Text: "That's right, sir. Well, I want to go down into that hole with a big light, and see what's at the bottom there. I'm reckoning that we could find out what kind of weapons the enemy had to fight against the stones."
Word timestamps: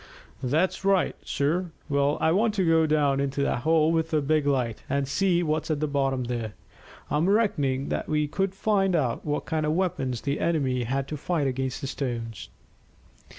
"That's 0.41 0.83
right, 0.83 1.15
sir. 1.23 1.69
Well, 1.87 2.17
I 2.19 2.31
want 2.31 2.55
to 2.55 2.65
go 2.67 2.87
down 2.87 3.19
into 3.19 3.43
that 3.43 3.59
hole 3.59 3.91
with 3.91 4.11
a 4.15 4.19
big 4.23 4.47
light, 4.47 4.81
and 4.89 5.07
see 5.07 5.43
what's 5.43 5.69
at 5.69 5.79
the 5.79 5.85
bottom 5.87 6.23
there. 6.23 6.55
I'm 7.11 7.29
reckoning 7.29 7.89
that 7.89 8.09
we 8.09 8.27
could 8.27 8.55
find 8.55 8.95
out 8.95 9.23
what 9.25 9.45
kind 9.45 9.63
of 9.63 9.73
weapons 9.73 10.21
the 10.21 10.39
enemy 10.39 10.85
had 10.85 11.07
to 11.09 11.17
fight 11.17 11.45
against 11.45 11.81
the 11.81 11.85
stones." 11.87 12.49